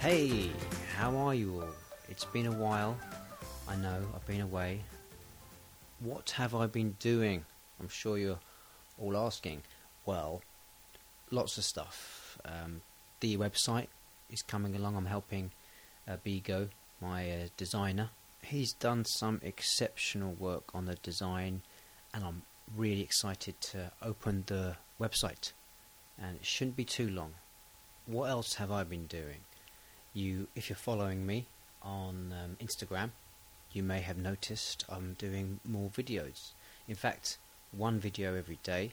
Hey, 0.00 0.50
how 0.96 1.14
are 1.14 1.34
you 1.34 1.60
all? 1.60 1.74
It's 2.08 2.24
been 2.24 2.46
a 2.46 2.52
while. 2.52 2.96
I 3.68 3.76
know, 3.76 4.02
I've 4.14 4.26
been 4.26 4.40
away. 4.40 4.80
What 5.98 6.30
have 6.30 6.54
I 6.54 6.68
been 6.68 6.92
doing? 6.98 7.44
I'm 7.78 7.88
sure 7.90 8.16
you're 8.16 8.38
all 8.98 9.14
asking. 9.14 9.60
Well, 10.06 10.40
lots 11.30 11.58
of 11.58 11.64
stuff. 11.64 12.38
Um, 12.46 12.80
the 13.20 13.36
website 13.36 13.88
is 14.30 14.40
coming 14.40 14.74
along. 14.74 14.96
I'm 14.96 15.04
helping 15.04 15.50
uh, 16.08 16.16
Bigo, 16.24 16.70
my 17.02 17.30
uh, 17.30 17.48
designer. 17.58 18.08
He's 18.40 18.72
done 18.72 19.04
some 19.04 19.38
exceptional 19.44 20.32
work 20.32 20.74
on 20.74 20.86
the 20.86 20.94
design, 20.94 21.60
and 22.14 22.24
I'm 22.24 22.40
really 22.74 23.02
excited 23.02 23.60
to 23.72 23.92
open 24.00 24.44
the 24.46 24.76
website. 24.98 25.52
And 26.18 26.36
it 26.36 26.46
shouldn't 26.46 26.76
be 26.76 26.86
too 26.86 27.10
long. 27.10 27.34
What 28.06 28.30
else 28.30 28.54
have 28.54 28.72
I 28.72 28.82
been 28.84 29.04
doing? 29.04 29.44
You, 30.12 30.48
if 30.54 30.68
you're 30.68 30.76
following 30.76 31.24
me 31.24 31.46
on 31.82 32.32
um, 32.32 32.56
Instagram, 32.60 33.10
you 33.72 33.82
may 33.82 34.00
have 34.00 34.18
noticed 34.18 34.84
I'm 34.88 35.14
doing 35.18 35.60
more 35.64 35.88
videos. 35.90 36.50
In 36.88 36.96
fact, 36.96 37.38
one 37.70 38.00
video 38.00 38.34
every 38.34 38.58
day 38.62 38.92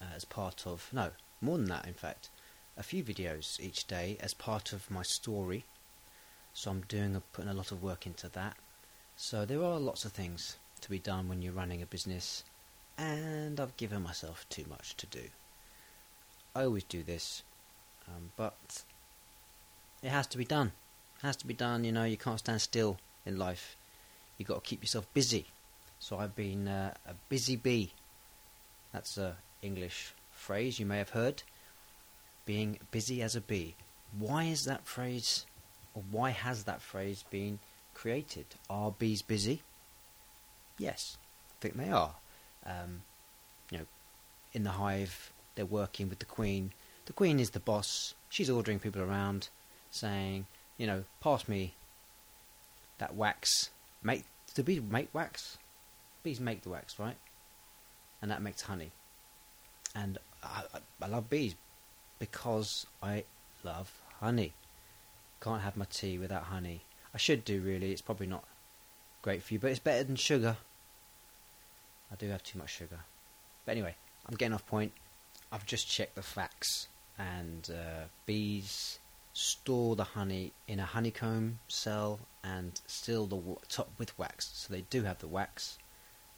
uh, 0.00 0.04
as 0.14 0.24
part 0.24 0.66
of 0.66 0.90
no 0.92 1.10
more 1.40 1.56
than 1.56 1.68
that. 1.68 1.86
In 1.86 1.94
fact, 1.94 2.28
a 2.76 2.82
few 2.82 3.02
videos 3.02 3.58
each 3.60 3.86
day 3.86 4.18
as 4.20 4.34
part 4.34 4.72
of 4.72 4.90
my 4.90 5.02
story. 5.02 5.64
So 6.52 6.70
I'm 6.70 6.82
doing 6.82 7.16
a, 7.16 7.20
putting 7.20 7.50
a 7.50 7.54
lot 7.54 7.72
of 7.72 7.82
work 7.82 8.06
into 8.06 8.28
that. 8.30 8.56
So 9.16 9.44
there 9.44 9.62
are 9.62 9.78
lots 9.78 10.04
of 10.04 10.12
things 10.12 10.58
to 10.80 10.90
be 10.90 10.98
done 10.98 11.28
when 11.28 11.42
you're 11.42 11.52
running 11.52 11.82
a 11.82 11.86
business, 11.86 12.44
and 12.96 13.58
I've 13.58 13.76
given 13.76 14.02
myself 14.02 14.46
too 14.48 14.64
much 14.68 14.96
to 14.98 15.06
do. 15.06 15.22
I 16.54 16.64
always 16.64 16.84
do 16.84 17.02
this, 17.02 17.42
um, 18.06 18.30
but 18.36 18.82
it 20.02 20.10
has 20.10 20.26
to 20.28 20.38
be 20.38 20.44
done. 20.44 20.72
It 21.18 21.26
has 21.26 21.36
to 21.36 21.46
be 21.46 21.54
done. 21.54 21.84
You 21.84 21.92
know, 21.92 22.04
you 22.04 22.16
can't 22.16 22.38
stand 22.38 22.60
still 22.60 22.98
in 23.26 23.38
life. 23.38 23.76
You've 24.36 24.48
got 24.48 24.62
to 24.62 24.68
keep 24.68 24.82
yourself 24.82 25.12
busy. 25.14 25.46
So 25.98 26.18
I've 26.18 26.36
been 26.36 26.68
uh, 26.68 26.94
a 27.06 27.14
busy 27.28 27.56
bee. 27.56 27.92
That's 28.92 29.18
a 29.18 29.36
English 29.62 30.14
phrase 30.30 30.78
you 30.78 30.86
may 30.86 30.98
have 30.98 31.10
heard. 31.10 31.42
Being 32.46 32.78
busy 32.90 33.22
as 33.22 33.36
a 33.36 33.40
bee. 33.40 33.74
Why 34.16 34.44
is 34.44 34.64
that 34.64 34.86
phrase, 34.86 35.44
or 35.94 36.02
why 36.10 36.30
has 36.30 36.64
that 36.64 36.80
phrase 36.80 37.24
been 37.28 37.58
created? 37.94 38.46
Are 38.70 38.90
bees 38.90 39.20
busy? 39.20 39.62
Yes, 40.78 41.18
I 41.50 41.54
think 41.60 41.76
they 41.76 41.90
are. 41.90 42.14
Um, 42.64 43.02
you 43.70 43.78
know, 43.78 43.86
in 44.52 44.62
the 44.62 44.70
hive, 44.70 45.32
they're 45.56 45.66
working 45.66 46.08
with 46.08 46.20
the 46.20 46.24
queen. 46.24 46.72
The 47.06 47.12
queen 47.12 47.40
is 47.40 47.50
the 47.50 47.60
boss. 47.60 48.14
She's 48.28 48.48
ordering 48.48 48.78
people 48.78 49.02
around, 49.02 49.48
saying, 49.98 50.46
you 50.76 50.86
know, 50.86 51.04
pass 51.20 51.48
me 51.48 51.74
that 52.98 53.14
wax. 53.14 53.70
Make 54.02 54.24
do 54.54 54.62
bees 54.62 54.80
make 54.82 55.14
wax? 55.14 55.58
Bees 56.22 56.40
make 56.40 56.62
the 56.62 56.70
wax, 56.70 56.98
right? 56.98 57.16
And 58.20 58.30
that 58.30 58.42
makes 58.42 58.62
honey. 58.62 58.90
And 59.94 60.18
I, 60.42 60.62
I, 60.74 60.78
I 61.02 61.06
love 61.08 61.30
bees 61.30 61.54
because 62.18 62.86
I 63.02 63.24
love 63.64 64.00
honey. 64.20 64.52
Can't 65.40 65.62
have 65.62 65.76
my 65.76 65.86
tea 65.90 66.18
without 66.18 66.44
honey. 66.44 66.82
I 67.14 67.18
should 67.18 67.44
do 67.44 67.60
really. 67.60 67.92
It's 67.92 68.02
probably 68.02 68.26
not 68.26 68.44
great 69.22 69.42
for 69.42 69.54
you, 69.54 69.60
but 69.60 69.70
it's 69.70 69.78
better 69.78 70.04
than 70.04 70.16
sugar. 70.16 70.56
I 72.10 72.16
do 72.16 72.28
have 72.28 72.42
too 72.42 72.58
much 72.58 72.70
sugar. 72.70 73.00
But 73.64 73.72
anyway, 73.72 73.94
I'm 74.26 74.36
getting 74.36 74.54
off 74.54 74.66
point. 74.66 74.92
I've 75.52 75.66
just 75.66 75.88
checked 75.88 76.14
the 76.14 76.22
facts, 76.22 76.88
and 77.18 77.68
uh, 77.70 78.04
bees 78.26 78.98
store 79.38 79.94
the 79.94 80.02
honey 80.02 80.52
in 80.66 80.80
a 80.80 80.84
honeycomb 80.84 81.60
cell 81.68 82.18
and 82.42 82.80
still 82.88 83.24
the 83.24 83.36
w- 83.36 83.58
top 83.68 83.88
with 83.96 84.18
wax. 84.18 84.50
So 84.52 84.74
they 84.74 84.80
do 84.90 85.04
have 85.04 85.20
the 85.20 85.28
wax, 85.28 85.78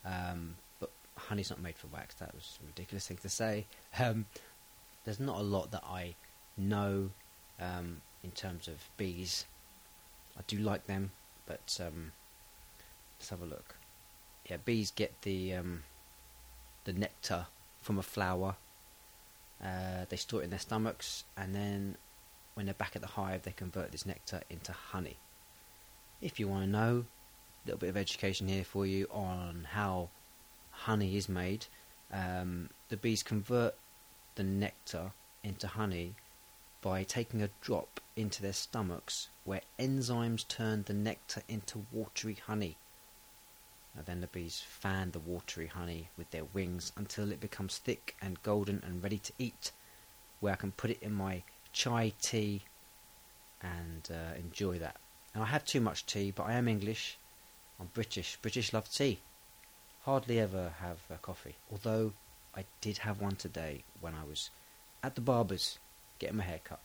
um, 0.05 0.57
but 0.81 0.91
honey's 1.17 1.49
not 1.49 1.63
made 1.63 1.77
for 1.79 1.87
wax. 1.87 2.15
That 2.17 2.35
was 2.35 2.59
a 2.63 2.67
ridiculous 2.67 3.09
thing 3.09 3.17
to 3.23 3.31
say. 3.31 3.65
Um, 3.99 4.27
there's 5.05 5.19
not 5.19 5.39
a 5.39 5.43
lot 5.43 5.71
that 5.71 5.83
I 5.83 6.15
know 6.59 7.09
um, 7.59 8.03
in 8.23 8.33
terms 8.33 8.69
of 8.69 8.77
bees. 8.99 9.47
I 10.39 10.43
do 10.47 10.59
like 10.59 10.87
them, 10.87 11.11
but 11.47 11.81
um, 11.81 12.13
let's 13.19 13.31
have 13.31 13.41
a 13.41 13.47
look. 13.47 13.77
Yeah, 14.45 14.59
bees 14.63 14.91
get 14.91 15.23
the 15.23 15.55
um, 15.55 15.85
the 16.85 16.93
nectar 16.93 17.47
from 17.81 17.99
a 17.99 18.03
flower. 18.03 18.57
Uh, 19.65 20.05
they 20.11 20.17
store 20.17 20.43
it 20.43 20.45
in 20.45 20.51
their 20.51 20.59
stomachs, 20.59 21.25
and 21.35 21.55
then 21.55 21.97
when 22.61 22.67
they're 22.67 22.75
back 22.75 22.95
at 22.95 23.01
the 23.01 23.09
hive, 23.09 23.41
they 23.41 23.53
convert 23.53 23.91
this 23.91 24.05
nectar 24.05 24.43
into 24.51 24.71
honey. 24.71 25.17
If 26.21 26.39
you 26.39 26.47
want 26.47 26.65
to 26.65 26.71
know, 26.71 27.07
a 27.65 27.67
little 27.67 27.79
bit 27.79 27.89
of 27.89 27.97
education 27.97 28.49
here 28.49 28.65
for 28.65 28.85
you 28.85 29.07
on 29.11 29.67
how 29.73 30.11
honey 30.71 31.17
is 31.17 31.27
made. 31.27 31.65
Um, 32.13 32.69
the 32.91 32.99
bees 32.99 33.23
convert 33.23 33.77
the 34.35 34.43
nectar 34.43 35.13
into 35.43 35.69
honey 35.69 36.17
by 36.83 37.03
taking 37.03 37.41
a 37.41 37.49
drop 37.63 37.99
into 38.15 38.43
their 38.43 38.53
stomachs 38.53 39.31
where 39.45 39.63
enzymes 39.79 40.47
turn 40.47 40.83
the 40.83 40.93
nectar 40.93 41.41
into 41.49 41.87
watery 41.91 42.37
honey. 42.47 42.77
And 43.97 44.05
then 44.05 44.21
the 44.21 44.27
bees 44.27 44.63
fan 44.69 45.13
the 45.13 45.19
watery 45.19 45.69
honey 45.69 46.11
with 46.19 46.31
their 46.31 46.45
wings 46.45 46.93
until 46.95 47.33
it 47.33 47.41
becomes 47.41 47.79
thick 47.79 48.17
and 48.21 48.43
golden 48.43 48.83
and 48.85 49.03
ready 49.03 49.19
to 49.19 49.33
eat, 49.39 49.73
where 50.41 50.53
I 50.53 50.57
can 50.57 50.73
put 50.73 50.91
it 50.91 50.99
in 51.01 51.15
my 51.15 51.43
chai 51.73 52.13
tea 52.21 52.63
and 53.63 54.09
uh, 54.11 54.37
enjoy 54.39 54.79
that. 54.79 54.97
And 55.35 55.43
I 55.43 55.47
have 55.47 55.65
too 55.65 55.81
much 55.81 56.07
tea, 56.07 56.31
but 56.31 56.45
I 56.45 56.55
am 56.55 56.69
English. 56.69 57.19
I'm 57.79 57.89
British. 57.95 58.37
British 58.43 58.73
love 58.73 58.91
tea. 58.91 59.21
Hardly 60.05 60.41
ever 60.41 60.73
have 60.81 60.99
uh, 61.11 61.17
coffee. 61.23 61.57
Although 61.71 62.13
I 62.57 62.65
did 62.81 62.99
have 62.99 63.21
one 63.21 63.37
today 63.37 63.85
when 64.01 64.15
I 64.15 64.25
was 64.29 64.51
at 65.03 65.15
the 65.15 65.21
barber's 65.21 65.79
getting 66.19 66.39
my 66.39 66.45
hair 66.45 66.61
cut. 66.63 66.81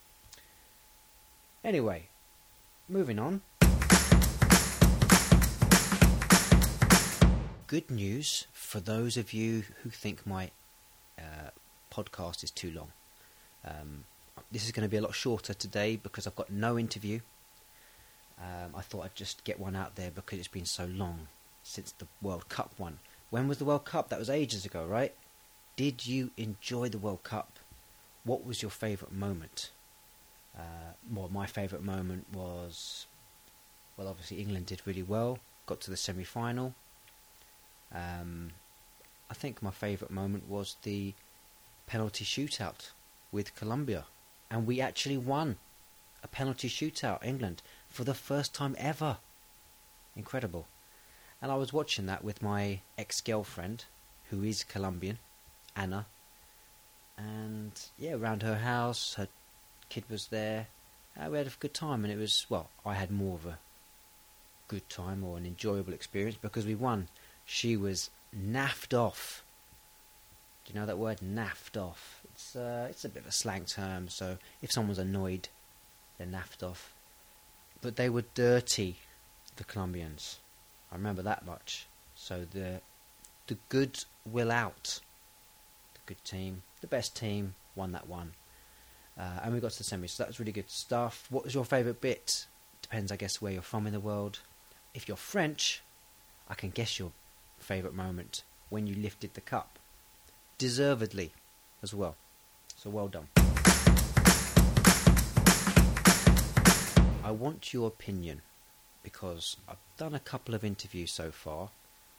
Anyway, 1.64 2.08
moving 2.88 3.18
on. 3.20 3.42
Good 7.68 7.90
news 7.90 8.46
for 8.54 8.80
those 8.80 9.18
of 9.18 9.34
you 9.34 9.64
who 9.82 9.90
think 9.90 10.28
my 10.28 10.52
uh, 11.18 11.50
podcast 11.92 12.44
is 12.44 12.52
too 12.52 12.72
long. 12.72 12.92
Um, 13.66 14.04
this 14.52 14.66
is 14.66 14.72
going 14.72 14.88
to 14.88 14.90
be 14.90 14.98
a 14.98 15.02
lot 15.02 15.16
shorter 15.16 15.54
today 15.54 15.96
because 15.96 16.28
I've 16.28 16.36
got 16.36 16.50
no 16.50 16.78
interview. 16.78 17.20
Um, 18.40 18.74
I 18.76 18.82
thought 18.82 19.06
I'd 19.06 19.16
just 19.16 19.44
get 19.44 19.60
one 19.60 19.76
out 19.76 19.96
there 19.96 20.12
because 20.12 20.40
it's 20.40 20.48
been 20.48 20.66
so 20.66 20.86
long 20.86 21.28
since 21.64 21.92
the 21.94 22.08
World 22.22 22.50
Cup 22.50 22.72
one. 22.78 23.00
When 23.30 23.48
was 23.48 23.58
the 23.58 23.66
World 23.66 23.86
Cup? 23.86 24.10
That 24.10 24.20
was 24.20 24.30
ages 24.30 24.66
ago, 24.66 24.86
right? 24.86 25.14
Did 25.76 26.06
you 26.06 26.32
enjoy 26.38 26.90
the 26.90 26.98
World 26.98 27.24
Cup? 27.24 27.60
What 28.24 28.46
was 28.46 28.62
your 28.62 28.72
favourite 28.72 29.14
moment? 29.14 29.72
Uh, 30.58 30.94
well, 31.14 31.30
my 31.30 31.46
favourite 31.46 31.84
moment 31.84 32.26
was, 32.34 33.08
well, 33.98 34.08
obviously 34.08 34.40
England 34.40 34.68
did 34.68 34.82
really 34.86 35.04
well, 35.04 35.40
got 35.66 35.82
to 35.82 35.92
the 35.92 35.98
semi-final. 35.98 36.74
Um, 37.94 38.52
I 39.30 39.34
think 39.34 39.62
my 39.62 39.72
favourite 39.72 40.12
moment 40.12 40.48
was 40.48 40.78
the 40.84 41.14
penalty 41.88 42.24
shootout 42.24 42.92
with 43.32 43.56
Colombia, 43.56 44.06
and 44.50 44.66
we 44.66 44.82
actually 44.82 45.18
won 45.18 45.58
a 46.24 46.28
penalty 46.28 46.70
shootout, 46.70 47.24
England, 47.24 47.62
for 47.90 48.04
the 48.04 48.14
first 48.14 48.54
time 48.54 48.76
ever. 48.78 49.18
Incredible. 50.16 50.68
And 51.42 51.52
I 51.52 51.56
was 51.56 51.74
watching 51.74 52.06
that 52.08 52.24
with 52.24 52.42
my 52.42 52.82
ex 52.98 53.22
girlfriend, 53.22 53.86
who 54.30 54.44
is 54.44 54.64
Colombian, 54.64 55.20
Anna. 55.76 56.08
And 57.18 57.72
yeah, 57.98 58.14
around 58.14 58.44
her 58.44 58.56
house, 58.56 59.14
her 59.16 59.28
kid 59.90 60.06
was 60.10 60.28
there. 60.28 60.68
Uh, 61.18 61.30
we 61.30 61.38
had 61.38 61.48
a 61.48 61.52
good 61.60 61.74
time, 61.74 62.04
and 62.04 62.12
it 62.12 62.18
was, 62.18 62.46
well, 62.50 62.70
I 62.86 62.96
had 62.96 63.12
more 63.12 63.36
of 63.36 63.46
a 63.46 63.60
good 64.68 64.90
time 64.90 65.24
or 65.24 65.38
an 65.38 65.46
enjoyable 65.46 65.94
experience 65.94 66.38
because 66.42 66.66
we 66.66 66.76
won. 66.76 67.08
She 67.46 67.78
was 67.78 68.10
naffed 68.36 68.98
off. 68.98 69.45
Do 70.66 70.74
you 70.74 70.80
know 70.80 70.86
that 70.88 70.98
word, 70.98 71.20
naffed 71.20 71.80
off? 71.80 72.22
It's, 72.34 72.56
uh, 72.56 72.88
it's 72.90 73.06
a 73.06 73.10
bit 73.10 73.22
of 73.22 73.30
a 73.30 73.32
slang 73.32 73.66
term, 73.66 74.10
so 74.10 74.38
if 74.62 74.72
someone's 74.72 74.98
annoyed, 74.98 75.48
they're 76.18 76.28
naffed 76.28 76.64
off. 76.64 76.94
But 77.82 77.98
they 77.98 78.10
were 78.10 78.24
dirty, 78.34 78.98
the 79.58 79.64
Colombians. 79.64 80.40
I 80.92 80.96
remember 80.96 81.22
that 81.22 81.46
much. 81.46 81.88
So 82.16 82.46
the 82.52 82.82
the 83.48 83.58
good 83.70 84.04
will 84.26 84.52
out. 84.52 85.02
The 85.94 86.00
good 86.08 86.24
team, 86.24 86.64
the 86.82 86.88
best 86.88 87.16
team, 87.16 87.54
won 87.76 87.92
that 87.92 88.08
one. 88.08 88.34
Uh, 89.18 89.40
and 89.44 89.54
we 89.54 89.60
got 89.60 89.72
to 89.72 89.78
the 89.78 89.84
semi, 89.84 90.08
so 90.08 90.24
that 90.24 90.28
was 90.28 90.40
really 90.40 90.52
good 90.52 90.70
stuff. 90.70 91.28
What 91.30 91.44
was 91.44 91.54
your 91.54 91.66
favourite 91.66 92.02
bit? 92.02 92.48
Depends, 92.82 93.12
I 93.12 93.16
guess, 93.16 93.42
where 93.42 93.52
you're 93.52 93.62
from 93.62 93.88
in 93.88 93.94
the 93.94 94.00
world. 94.00 94.40
If 94.94 95.08
you're 95.08 95.18
French, 95.18 95.82
I 96.50 96.56
can 96.56 96.72
guess 96.72 97.00
your 97.00 97.12
favourite 97.60 97.96
moment 97.96 98.44
when 98.70 98.88
you 98.88 98.96
lifted 98.96 99.36
the 99.36 99.42
cup. 99.42 99.80
Deservedly, 100.58 101.34
as 101.84 101.94
well. 101.94 102.16
So 102.78 102.90
well 102.90 103.10
done. 103.10 103.28
I 107.26 107.32
want 107.32 107.74
your 107.74 107.88
opinion 107.88 108.42
because 109.04 109.58
I've 109.68 109.78
done 109.98 110.16
a 110.16 110.20
couple 110.20 110.56
of 110.56 110.64
interviews 110.64 111.12
so 111.12 111.30
far 111.32 111.72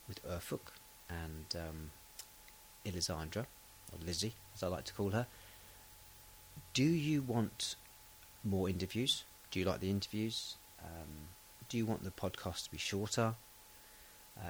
with 0.06 0.22
Urfuk 0.28 0.72
and 1.08 1.46
um, 1.54 1.90
Elisandra, 2.84 3.46
or 3.92 3.98
Lizzie, 4.04 4.34
as 4.54 4.62
I 4.62 4.66
like 4.66 4.84
to 4.84 4.92
call 4.92 5.10
her. 5.10 5.26
Do 6.74 6.84
you 6.84 7.22
want 7.22 7.76
more 8.44 8.68
interviews? 8.68 9.24
Do 9.50 9.60
you 9.60 9.64
like 9.64 9.80
the 9.80 9.90
interviews? 9.90 10.56
Um, 10.82 11.30
do 11.70 11.78
you 11.78 11.86
want 11.86 12.04
the 12.04 12.10
podcast 12.10 12.64
to 12.64 12.70
be 12.70 12.78
shorter? 12.78 13.34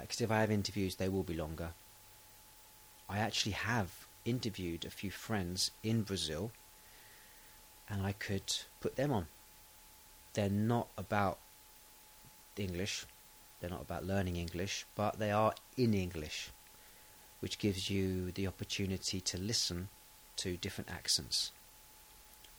Because 0.01 0.19
uh, 0.19 0.25
if 0.25 0.31
I 0.31 0.41
have 0.41 0.51
interviews, 0.51 0.95
they 0.95 1.07
will 1.07 1.23
be 1.23 1.35
longer. 1.35 1.69
I 3.09 3.19
actually 3.19 3.53
have 3.53 4.07
interviewed 4.25 4.85
a 4.85 4.89
few 4.89 5.11
friends 5.11 5.71
in 5.83 6.03
Brazil, 6.03 6.51
and 7.89 8.05
I 8.05 8.11
could 8.11 8.53
put 8.81 8.95
them 8.95 9.11
on. 9.11 9.27
They're 10.33 10.49
not 10.49 10.89
about 10.97 11.39
English, 12.57 13.05
they're 13.59 13.69
not 13.69 13.81
about 13.81 14.05
learning 14.05 14.35
English, 14.35 14.85
but 14.95 15.19
they 15.19 15.31
are 15.31 15.53
in 15.77 15.93
English, 15.93 16.49
which 17.39 17.59
gives 17.59 17.89
you 17.89 18.31
the 18.31 18.47
opportunity 18.47 19.21
to 19.21 19.37
listen 19.37 19.89
to 20.37 20.57
different 20.57 20.89
accents. 20.89 21.51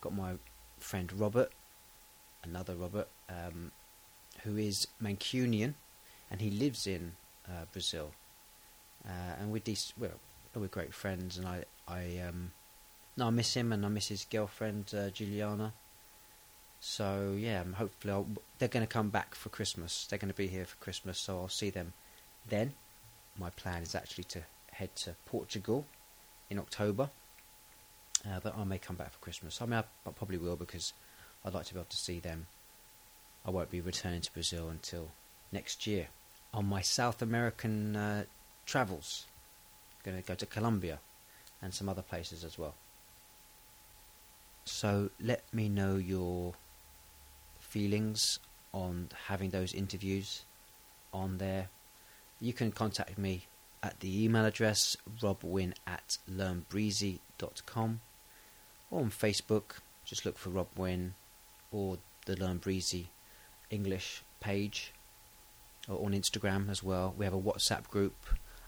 Got 0.00 0.14
my 0.14 0.34
friend 0.78 1.12
Robert, 1.12 1.52
another 2.42 2.74
Robert, 2.74 3.08
um, 3.28 3.72
who 4.44 4.56
is 4.56 4.86
Mancunian, 5.02 5.74
and 6.30 6.40
he 6.40 6.50
lives 6.50 6.86
in 6.86 7.12
uh, 7.46 7.64
Brazil. 7.72 8.12
Uh, 9.06 9.34
and 9.40 9.52
with 9.52 9.64
these, 9.64 9.92
well, 9.98 10.20
we're 10.58 10.68
great 10.68 10.94
friends, 10.94 11.38
and 11.38 11.46
I, 11.46 11.64
I, 11.86 12.18
um, 12.28 12.52
no, 13.16 13.26
I 13.26 13.30
miss 13.30 13.54
him, 13.54 13.72
and 13.72 13.84
I 13.84 13.88
miss 13.88 14.08
his 14.08 14.26
girlfriend 14.30 14.92
uh, 14.94 15.10
Juliana. 15.10 15.72
So 16.80 17.34
yeah, 17.36 17.64
hopefully 17.64 18.12
I'll, 18.12 18.26
they're 18.58 18.68
going 18.68 18.86
to 18.86 18.92
come 18.92 19.10
back 19.10 19.34
for 19.34 19.48
Christmas. 19.48 20.06
They're 20.06 20.18
going 20.18 20.30
to 20.30 20.36
be 20.36 20.46
here 20.46 20.64
for 20.64 20.76
Christmas, 20.76 21.18
so 21.18 21.38
I'll 21.38 21.48
see 21.48 21.70
them 21.70 21.92
then. 22.48 22.74
My 23.36 23.50
plan 23.50 23.82
is 23.82 23.94
actually 23.94 24.24
to 24.24 24.42
head 24.72 24.94
to 24.96 25.14
Portugal 25.26 25.86
in 26.50 26.58
October, 26.58 27.10
uh, 28.26 28.40
but 28.42 28.56
I 28.56 28.64
may 28.64 28.78
come 28.78 28.96
back 28.96 29.12
for 29.12 29.18
Christmas. 29.18 29.60
I 29.60 29.66
mean, 29.66 29.74
I, 29.74 30.08
I 30.08 30.12
probably 30.12 30.38
will 30.38 30.56
because 30.56 30.92
I'd 31.44 31.54
like 31.54 31.66
to 31.66 31.74
be 31.74 31.80
able 31.80 31.88
to 31.90 31.96
see 31.96 32.20
them. 32.20 32.46
I 33.44 33.50
won't 33.50 33.70
be 33.70 33.80
returning 33.80 34.20
to 34.20 34.32
Brazil 34.32 34.68
until 34.68 35.10
next 35.52 35.86
year. 35.86 36.08
On 36.52 36.66
my 36.66 36.80
South 36.80 37.22
American 37.22 37.96
uh, 37.96 38.24
travels, 38.66 39.26
going 40.08 40.22
to 40.22 40.26
go 40.26 40.34
to 40.34 40.46
Colombia 40.46 40.98
and 41.60 41.74
some 41.74 41.88
other 41.88 42.02
places 42.02 42.44
as 42.44 42.58
well. 42.58 42.74
So 44.64 45.10
let 45.20 45.42
me 45.52 45.68
know 45.68 45.96
your 45.96 46.54
feelings 47.60 48.38
on 48.72 49.08
having 49.26 49.50
those 49.50 49.72
interviews 49.72 50.42
on 51.12 51.38
there. 51.38 51.68
You 52.40 52.52
can 52.52 52.70
contact 52.70 53.18
me 53.18 53.46
at 53.82 54.00
the 54.00 54.24
email 54.24 54.44
address 54.44 54.96
robwin 55.22 55.74
at 55.86 56.18
learnbreezy.com 56.30 58.00
or 58.90 59.00
on 59.00 59.10
Facebook, 59.10 59.80
just 60.04 60.24
look 60.24 60.38
for 60.38 60.50
Rob 60.50 60.68
Wynn 60.76 61.14
or 61.70 61.98
the 62.26 62.36
Learn 62.36 62.58
Breezy 62.58 63.08
English 63.70 64.22
page 64.40 64.92
or 65.88 66.04
on 66.04 66.12
Instagram 66.12 66.70
as 66.70 66.82
well. 66.82 67.14
We 67.16 67.24
have 67.24 67.34
a 67.34 67.40
WhatsApp 67.40 67.88
group. 67.88 68.14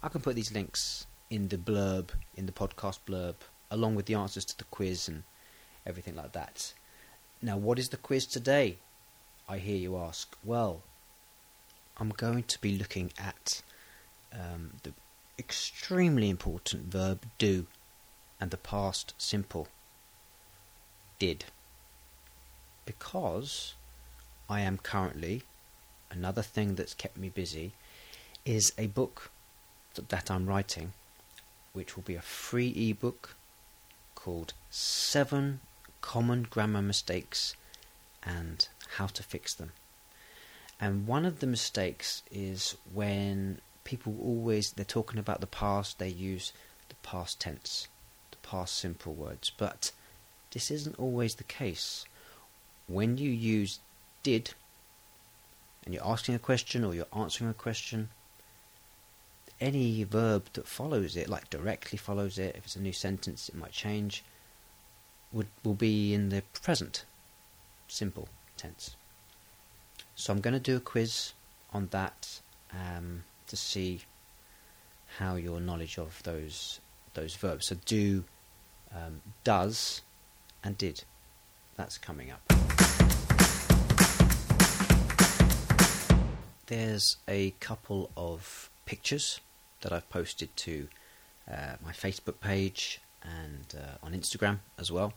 I 0.02 0.08
can 0.08 0.20
put 0.20 0.34
these 0.34 0.52
links 0.52 1.06
in 1.30 1.48
the 1.48 1.56
blurb, 1.56 2.10
in 2.36 2.46
the 2.46 2.52
podcast 2.52 2.98
blurb, 3.06 3.36
along 3.70 3.94
with 3.94 4.06
the 4.06 4.14
answers 4.14 4.44
to 4.44 4.58
the 4.58 4.64
quiz 4.64 5.08
and 5.08 5.22
everything 5.86 6.16
like 6.16 6.32
that. 6.32 6.74
Now, 7.40 7.56
what 7.56 7.78
is 7.78 7.88
the 7.88 7.96
quiz 7.96 8.26
today? 8.26 8.76
I 9.48 9.58
hear 9.58 9.76
you 9.76 9.96
ask. 9.96 10.36
Well, 10.44 10.82
I'm 11.96 12.10
going 12.10 12.42
to 12.44 12.60
be 12.60 12.76
looking 12.76 13.12
at 13.18 13.62
um, 14.32 14.72
the 14.82 14.92
extremely 15.38 16.28
important 16.28 16.84
verb 16.84 17.22
do 17.38 17.66
and 18.40 18.50
the 18.50 18.56
past 18.56 19.14
simple 19.18 19.68
did. 21.18 21.44
Because 22.84 23.74
I 24.48 24.60
am 24.60 24.78
currently, 24.78 25.42
another 26.10 26.42
thing 26.42 26.74
that's 26.74 26.94
kept 26.94 27.16
me 27.16 27.28
busy 27.28 27.72
is 28.44 28.72
a 28.76 28.86
book 28.88 29.30
that 30.08 30.30
I'm 30.30 30.46
writing, 30.46 30.92
which 31.72 31.96
will 31.96 32.02
be 32.02 32.14
a 32.14 32.22
free 32.22 32.90
ebook 32.90 33.36
called 34.14 34.52
Seven 34.70 35.60
Common 36.00 36.44
Grammar 36.48 36.82
Mistakes 36.82 37.54
and 38.22 38.66
How 38.96 39.06
to 39.06 39.22
Fix 39.22 39.54
Them. 39.54 39.72
And 40.80 41.06
one 41.06 41.24
of 41.26 41.40
the 41.40 41.46
mistakes 41.46 42.22
is 42.30 42.76
when 42.92 43.60
people 43.84 44.16
always 44.20 44.72
they're 44.72 44.84
talking 44.84 45.18
about 45.18 45.40
the 45.40 45.46
past, 45.46 45.98
they 45.98 46.08
use 46.08 46.52
the 46.88 46.94
past 46.96 47.40
tense, 47.40 47.88
the 48.30 48.36
past 48.38 48.76
simple 48.76 49.14
words, 49.14 49.50
but 49.56 49.92
this 50.52 50.70
isn't 50.70 50.98
always 50.98 51.36
the 51.36 51.44
case. 51.44 52.04
When 52.86 53.18
you 53.18 53.30
use 53.30 53.78
did, 54.22 54.54
and 55.84 55.94
you're 55.94 56.06
asking 56.06 56.34
a 56.34 56.40
question 56.40 56.84
or 56.84 56.94
you're 56.94 57.06
answering 57.14 57.50
a 57.50 57.54
question, 57.54 58.08
any 59.60 60.04
verb 60.04 60.46
that 60.54 60.66
follows 60.66 61.16
it, 61.16 61.28
like 61.28 61.50
directly 61.50 61.98
follows 61.98 62.38
it, 62.38 62.56
if 62.56 62.64
it's 62.64 62.76
a 62.76 62.80
new 62.80 62.92
sentence, 62.92 63.48
it 63.48 63.54
might 63.54 63.72
change, 63.72 64.24
would 65.32 65.48
will 65.64 65.74
be 65.74 66.14
in 66.14 66.30
the 66.30 66.42
present 66.62 67.04
simple 67.88 68.28
tense. 68.56 68.96
So 70.14 70.32
I'm 70.32 70.40
going 70.40 70.54
to 70.54 70.60
do 70.60 70.76
a 70.76 70.80
quiz 70.80 71.32
on 71.72 71.88
that 71.90 72.40
um, 72.72 73.24
to 73.46 73.56
see 73.56 74.02
how 75.18 75.36
your 75.36 75.60
knowledge 75.60 75.98
of 75.98 76.22
those 76.22 76.80
those 77.14 77.34
verbs. 77.34 77.66
So 77.66 77.76
do, 77.84 78.24
um, 78.94 79.20
does, 79.44 80.02
and 80.62 80.78
did. 80.78 81.04
That's 81.76 81.98
coming 81.98 82.30
up. 82.30 82.40
There's 86.66 87.16
a 87.26 87.50
couple 87.58 88.10
of 88.16 88.70
pictures 88.86 89.40
that 89.80 89.92
I've 89.92 90.08
posted 90.10 90.54
to 90.56 90.88
uh, 91.50 91.74
my 91.84 91.92
Facebook 91.92 92.40
page 92.40 93.00
and 93.22 93.74
uh, 93.76 94.06
on 94.06 94.12
Instagram 94.12 94.58
as 94.78 94.90
well 94.90 95.14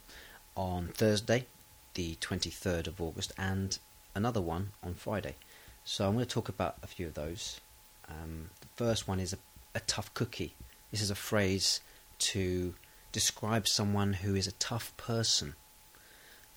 on 0.56 0.88
Thursday, 0.94 1.46
the 1.94 2.16
23rd 2.16 2.88
of 2.88 3.02
August, 3.02 3.34
and 3.38 3.80
another 4.16 4.42
one 4.42 4.72
on 4.84 4.94
Friday. 4.94 5.36
So 5.84 6.08
I'm 6.08 6.14
going 6.14 6.26
to 6.26 6.32
talk 6.32 6.50
about 6.50 6.78
a 6.84 6.88
few 6.88 7.08
of 7.08 7.14
those. 7.14 7.60
Um, 8.08 8.50
the 8.62 8.68
first 8.76 9.08
one 9.08 9.20
is 9.20 9.34
a, 9.34 9.38
a 9.76 9.80
tough 9.82 10.14
cookie. 10.14 10.54
This 10.92 11.02
is 11.02 11.12
a 11.12 11.16
phrase 11.16 11.82
to 12.20 12.76
describe 13.12 13.68
someone 13.68 14.14
who 14.14 14.36
is 14.36 14.48
a 14.48 14.54
tough 14.54 14.96
person. 14.98 15.56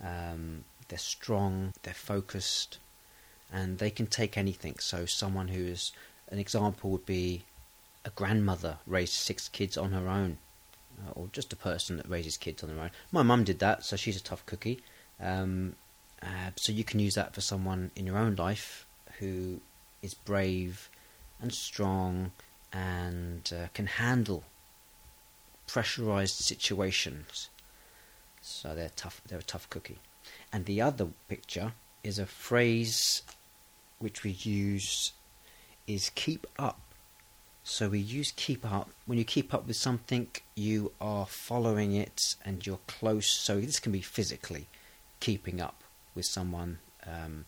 Um, 0.02 0.64
they're 0.88 0.98
strong, 0.98 1.72
they're 1.82 1.94
focused, 1.94 2.78
and 3.52 3.78
they 3.78 3.90
can 3.90 4.06
take 4.06 4.36
anything. 4.36 4.76
So, 4.78 5.06
someone 5.06 5.48
who 5.48 5.64
is 5.64 5.92
an 6.28 6.38
example 6.38 6.90
would 6.90 7.06
be 7.06 7.44
a 8.06 8.10
grandmother 8.10 8.78
raised 8.86 9.12
six 9.12 9.48
kids 9.48 9.76
on 9.76 9.90
her 9.90 10.08
own, 10.08 10.38
uh, 11.04 11.10
or 11.10 11.28
just 11.32 11.52
a 11.52 11.56
person 11.56 11.96
that 11.96 12.08
raises 12.08 12.36
kids 12.36 12.62
on 12.62 12.70
their 12.70 12.82
own. 12.82 12.90
My 13.10 13.22
mum 13.22 13.44
did 13.44 13.58
that, 13.58 13.84
so 13.84 13.96
she's 13.96 14.16
a 14.16 14.22
tough 14.22 14.46
cookie. 14.46 14.80
Um, 15.20 15.74
uh, 16.22 16.50
so 16.56 16.72
you 16.72 16.84
can 16.84 17.00
use 17.00 17.16
that 17.16 17.34
for 17.34 17.40
someone 17.40 17.90
in 17.96 18.06
your 18.06 18.16
own 18.16 18.36
life 18.36 18.86
who 19.18 19.60
is 20.02 20.14
brave 20.14 20.88
and 21.40 21.52
strong 21.52 22.30
and 22.72 23.52
uh, 23.52 23.66
can 23.74 23.86
handle 23.86 24.44
pressurized 25.66 26.36
situations. 26.36 27.50
So 28.40 28.74
they're 28.74 28.92
tough. 28.94 29.20
They're 29.26 29.40
a 29.40 29.42
tough 29.42 29.68
cookie. 29.68 29.98
And 30.52 30.64
the 30.64 30.80
other 30.80 31.08
picture 31.28 31.72
is 32.04 32.18
a 32.18 32.26
phrase 32.26 33.22
which 33.98 34.22
we 34.22 34.30
use 34.30 35.12
is 35.86 36.10
keep 36.14 36.46
up. 36.58 36.80
So 37.68 37.88
we 37.88 37.98
use 37.98 38.32
keep 38.36 38.64
up. 38.64 38.90
When 39.06 39.18
you 39.18 39.24
keep 39.24 39.52
up 39.52 39.66
with 39.66 39.74
something, 39.74 40.28
you 40.54 40.92
are 41.00 41.26
following 41.26 41.96
it 41.96 42.36
and 42.44 42.64
you're 42.64 42.78
close. 42.86 43.26
So 43.26 43.60
this 43.60 43.80
can 43.80 43.90
be 43.90 44.02
physically 44.02 44.68
keeping 45.18 45.60
up 45.60 45.82
with 46.14 46.26
someone, 46.26 46.78
um, 47.04 47.44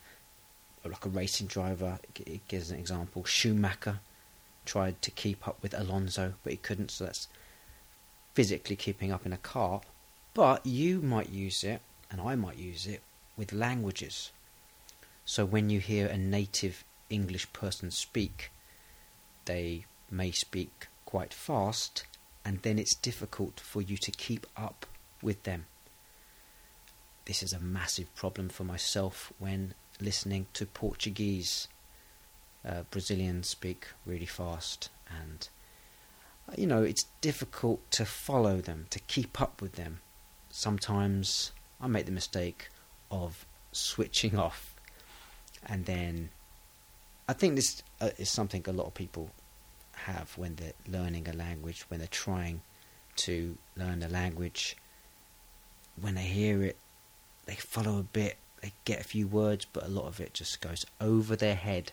like 0.84 1.06
a 1.06 1.08
racing 1.08 1.46
driver. 1.46 2.00
It 2.16 2.48
gives 2.48 2.72
an 2.72 2.80
example. 2.80 3.25
Schumacher 3.25 4.00
tried 4.66 5.00
to 5.02 5.12
keep 5.12 5.46
up 5.46 5.62
with 5.62 5.72
Alonso, 5.72 6.34
but 6.42 6.52
he 6.52 6.56
couldn't. 6.56 6.90
So 6.90 7.04
that's 7.04 7.28
physically 8.34 8.75
keeping 8.75 9.12
up 9.12 9.25
in 9.25 9.32
a 9.32 9.38
car, 9.38 9.82
but 10.34 10.66
you 10.66 11.00
might 11.00 11.30
use 11.30 11.62
it, 11.62 11.80
and 12.10 12.20
I 12.20 12.34
might 12.34 12.56
use 12.56 12.88
it, 12.88 13.02
with 13.37 13.52
languages. 13.52 14.32
So 15.25 15.44
when 15.44 15.70
you 15.70 15.78
hear 15.78 16.08
a 16.08 16.18
native 16.18 16.82
English 17.08 17.52
person 17.52 17.92
speak, 17.92 18.50
they 19.44 19.87
may 20.10 20.30
speak 20.30 20.88
quite 21.04 21.32
fast, 21.32 22.04
and 22.44 22.62
then 22.62 22.78
it's 22.78 22.94
difficult 22.94 23.60
for 23.60 23.82
you 23.82 23.96
to 23.96 24.10
keep 24.10 24.46
up 24.56 24.86
with 25.22 25.42
them. 25.44 25.66
This 27.24 27.42
is 27.42 27.52
a 27.52 27.60
massive 27.60 28.14
problem 28.14 28.48
for 28.48 28.64
myself 28.64 29.32
when 29.38 29.74
listening 30.00 30.46
to 30.54 30.66
Portuguese. 30.66 31.68
Uh, 32.66 32.82
Brazilians 32.90 33.48
speak 33.48 33.86
really 34.06 34.26
fast, 34.26 34.90
and 35.08 35.48
you 36.56 36.66
know 36.66 36.82
it's 36.82 37.04
difficult 37.20 37.90
to 37.92 38.04
follow 38.04 38.60
them, 38.60 38.86
to 38.90 38.98
keep 39.00 39.40
up 39.40 39.60
with 39.60 39.74
them. 39.74 40.00
Sometimes 40.50 41.52
I 41.80 41.86
make 41.86 42.06
the 42.06 42.12
mistake 42.12 42.68
of 43.10 43.46
switching 43.72 44.38
off, 44.46 44.74
and 45.66 45.84
then 45.84 46.30
I 47.28 47.34
think 47.34 47.56
this 47.56 47.82
uh, 48.00 48.10
is 48.16 48.30
something 48.30 48.64
a 48.66 48.72
lot 48.72 48.86
of 48.86 48.94
people 48.94 49.30
have 50.04 50.32
when 50.36 50.56
they're 50.56 50.72
learning 50.86 51.28
a 51.28 51.32
language, 51.32 51.84
when 51.88 52.00
they're 52.00 52.08
trying 52.08 52.62
to 53.16 53.56
learn 53.76 54.02
a 54.02 54.08
language. 54.08 54.76
When 56.00 56.14
they 56.14 56.22
hear 56.22 56.62
it, 56.62 56.76
they 57.46 57.54
follow 57.54 57.98
a 57.98 58.02
bit, 58.02 58.36
they 58.62 58.72
get 58.84 59.00
a 59.00 59.04
few 59.04 59.26
words, 59.26 59.66
but 59.72 59.84
a 59.84 59.88
lot 59.88 60.06
of 60.06 60.20
it 60.20 60.34
just 60.34 60.60
goes 60.60 60.84
over 61.00 61.34
their 61.34 61.54
head. 61.54 61.92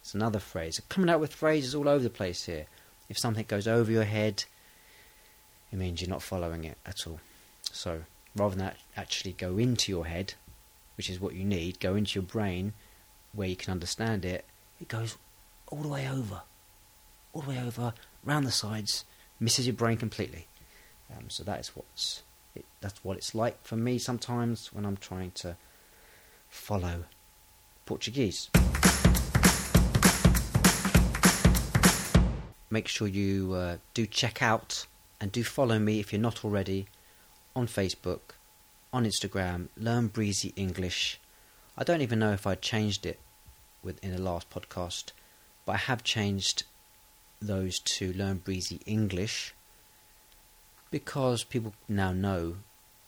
It's 0.00 0.14
another 0.14 0.38
phrase. 0.38 0.78
I'm 0.78 0.86
coming 0.88 1.10
out 1.10 1.20
with 1.20 1.32
phrases 1.32 1.74
all 1.74 1.88
over 1.88 2.02
the 2.02 2.10
place 2.10 2.44
here. 2.44 2.66
If 3.08 3.18
something 3.18 3.46
goes 3.48 3.66
over 3.66 3.90
your 3.90 4.04
head, 4.04 4.44
it 5.72 5.76
means 5.76 6.00
you're 6.00 6.10
not 6.10 6.22
following 6.22 6.64
it 6.64 6.78
at 6.84 7.06
all. 7.06 7.20
So 7.72 8.02
rather 8.36 8.54
than 8.54 8.64
that 8.64 8.76
actually 8.96 9.32
go 9.32 9.58
into 9.58 9.92
your 9.92 10.06
head, 10.06 10.34
which 10.96 11.10
is 11.10 11.20
what 11.20 11.34
you 11.34 11.44
need, 11.44 11.80
go 11.80 11.94
into 11.94 12.18
your 12.18 12.26
brain 12.26 12.72
where 13.32 13.48
you 13.48 13.56
can 13.56 13.70
understand 13.70 14.24
it, 14.24 14.44
it 14.80 14.88
goes 14.88 15.16
all 15.70 15.82
the 15.82 15.88
way 15.88 16.08
over. 16.08 16.42
All 17.38 17.42
the 17.42 17.50
way 17.50 17.62
over, 17.64 17.94
round 18.24 18.48
the 18.48 18.50
sides, 18.50 19.04
misses 19.38 19.64
your 19.64 19.76
brain 19.76 19.96
completely. 19.96 20.48
Um, 21.16 21.30
so 21.30 21.44
that 21.44 21.60
is 21.60 21.68
what's 21.68 22.24
it, 22.56 22.64
that's 22.80 23.04
what 23.04 23.16
it's 23.16 23.32
like 23.32 23.62
for 23.64 23.76
me 23.76 23.96
sometimes 23.98 24.72
when 24.72 24.84
I'm 24.84 24.96
trying 24.96 25.30
to 25.36 25.56
follow 26.48 27.04
Portuguese. 27.86 28.50
Make 32.70 32.88
sure 32.88 33.06
you 33.06 33.52
uh, 33.52 33.76
do 33.94 34.04
check 34.04 34.42
out 34.42 34.86
and 35.20 35.30
do 35.30 35.44
follow 35.44 35.78
me 35.78 36.00
if 36.00 36.12
you're 36.12 36.20
not 36.20 36.44
already 36.44 36.86
on 37.54 37.68
Facebook, 37.68 38.34
on 38.92 39.04
Instagram, 39.04 39.68
Learn 39.76 40.08
Breezy 40.08 40.52
English. 40.56 41.20
I 41.76 41.84
don't 41.84 42.02
even 42.02 42.18
know 42.18 42.32
if 42.32 42.48
I 42.48 42.56
changed 42.56 43.06
it 43.06 43.20
within 43.80 44.10
the 44.10 44.20
last 44.20 44.50
podcast, 44.50 45.12
but 45.64 45.74
I 45.74 45.76
have 45.76 46.02
changed 46.02 46.64
those 47.40 47.78
to 47.78 48.12
Learn 48.12 48.38
Breezy 48.38 48.80
English 48.86 49.54
because 50.90 51.44
people 51.44 51.74
now 51.88 52.12
know 52.12 52.56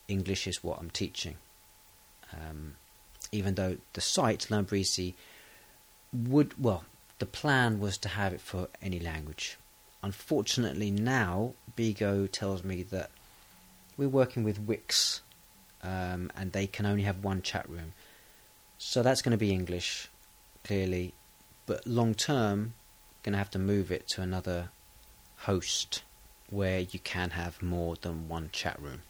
English 0.09 0.47
is 0.47 0.63
what 0.63 0.79
I'm 0.79 0.91
teaching. 0.91 1.37
Um, 2.33 2.75
even 3.33 3.55
though 3.55 3.79
the 3.93 4.01
site 4.01 4.51
Learn 4.51 4.65
Breezy 4.65 5.15
would 6.13 6.63
well, 6.63 6.85
the 7.19 7.27
plan 7.27 7.81
was 7.81 7.99
to 7.99 8.09
have 8.09 8.33
it 8.33 8.41
for 8.41 8.69
any 8.83 8.99
language. 8.99 9.57
Unfortunately, 10.03 10.91
now 10.91 11.55
Bigo 11.77 12.31
tells 12.31 12.65
me 12.65 12.83
that 12.85 13.11
we're 13.97 14.09
working 14.09 14.45
with 14.45 14.59
Wix, 14.59 15.21
um, 15.83 16.31
and 16.37 16.53
they 16.53 16.67
can 16.67 16.87
only 16.87 17.03
have 17.03 17.23
one 17.23 17.43
chat 17.43 17.69
room. 17.69 17.93
So 18.79 19.03
that's 19.03 19.21
going 19.21 19.33
to 19.33 19.39
be 19.39 19.53
English, 19.53 20.09
clearly, 20.65 21.13
but 21.67 21.87
long 21.87 22.15
term, 22.15 22.73
going 23.23 23.33
to 23.33 23.39
have 23.39 23.50
to 23.50 23.59
move 23.59 23.91
it 23.91 24.09
to 24.09 24.23
another 24.23 24.71
host 25.39 26.03
where 26.49 26.81
you 26.81 26.99
can 26.99 27.31
have 27.31 27.62
more 27.62 27.97
than 28.00 28.29
one 28.29 28.50
chat 28.53 28.81
room. 28.81 29.03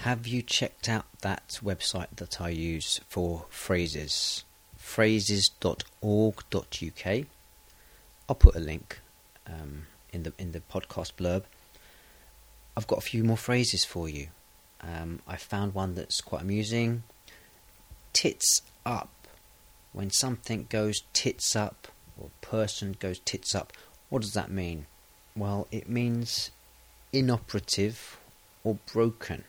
Have 0.00 0.26
you 0.26 0.42
checked 0.42 0.88
out 0.88 1.04
that 1.20 1.60
website 1.62 2.16
that 2.16 2.40
I 2.40 2.48
use 2.48 3.00
for 3.08 3.46
phrases? 3.50 4.44
phrases.org.uk. 4.80 7.26
I'll 8.28 8.34
put 8.34 8.56
a 8.56 8.60
link 8.60 9.00
um, 9.46 9.86
in 10.12 10.24
the 10.24 10.32
in 10.38 10.52
the 10.52 10.60
podcast 10.60 11.14
blurb. 11.14 11.44
I've 12.76 12.86
got 12.86 12.98
a 12.98 13.02
few 13.02 13.22
more 13.22 13.36
phrases 13.36 13.84
for 13.84 14.08
you. 14.08 14.28
Um, 14.80 15.20
I 15.28 15.36
found 15.36 15.74
one 15.74 15.94
that's 15.94 16.20
quite 16.20 16.42
amusing. 16.42 17.04
Tits 18.12 18.62
up. 18.84 19.19
When 19.92 20.10
something 20.10 20.66
goes 20.68 21.02
tits 21.12 21.56
up, 21.56 21.88
or 22.18 22.30
person 22.40 22.96
goes 22.98 23.18
tits 23.20 23.54
up, 23.54 23.72
what 24.08 24.22
does 24.22 24.34
that 24.34 24.50
mean? 24.50 24.86
Well, 25.36 25.66
it 25.70 25.88
means 25.88 26.50
inoperative 27.12 28.18
or 28.64 28.78
broken. 28.92 29.44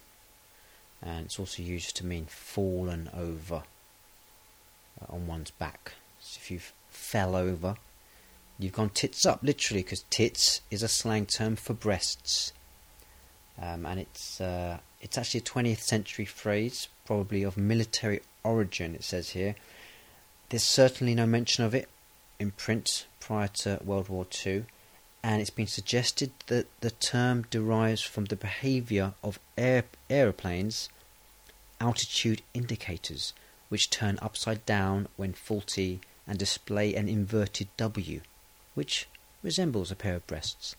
And 1.01 1.25
it's 1.25 1.39
also 1.39 1.63
used 1.63 1.95
to 1.97 2.05
mean 2.05 2.25
fallen 2.25 3.09
over 3.13 3.63
uh, 5.01 5.13
on 5.13 5.27
one's 5.27 5.51
back. 5.51 5.93
So 6.19 6.39
if 6.41 6.51
you 6.51 6.59
fell 6.89 7.35
over, 7.35 7.75
you've 8.59 8.73
gone 8.73 8.91
tits 8.91 9.25
up, 9.25 9.39
literally, 9.41 9.81
because 9.81 10.05
tits 10.09 10.61
is 10.69 10.83
a 10.83 10.87
slang 10.87 11.25
term 11.25 11.55
for 11.55 11.73
breasts. 11.73 12.53
Um, 13.59 13.85
and 13.85 13.99
it's 13.99 14.39
uh, 14.39 14.77
it's 15.01 15.17
actually 15.17 15.39
a 15.39 15.43
20th 15.43 15.81
century 15.81 16.25
phrase, 16.25 16.87
probably 17.05 17.43
of 17.43 17.57
military 17.57 18.21
origin. 18.43 18.95
It 18.95 19.03
says 19.03 19.31
here. 19.31 19.55
There's 20.51 20.63
certainly 20.63 21.15
no 21.15 21.25
mention 21.25 21.63
of 21.63 21.73
it 21.73 21.87
in 22.37 22.51
print 22.51 23.07
prior 23.21 23.47
to 23.63 23.79
World 23.85 24.09
War 24.09 24.27
II, 24.45 24.65
and 25.23 25.39
it's 25.39 25.49
been 25.49 25.65
suggested 25.65 26.33
that 26.47 26.67
the 26.81 26.91
term 26.91 27.43
derives 27.43 28.01
from 28.01 28.25
the 28.25 28.35
behaviour 28.35 29.13
of 29.23 29.39
air, 29.57 29.85
aeroplanes' 30.09 30.89
altitude 31.79 32.41
indicators, 32.53 33.31
which 33.69 33.89
turn 33.89 34.19
upside 34.21 34.65
down 34.65 35.07
when 35.15 35.31
faulty 35.31 36.01
and 36.27 36.37
display 36.37 36.95
an 36.95 37.07
inverted 37.07 37.69
W 37.77 38.19
which 38.73 39.07
resembles 39.41 39.89
a 39.89 39.95
pair 39.95 40.15
of 40.15 40.27
breasts. 40.27 40.75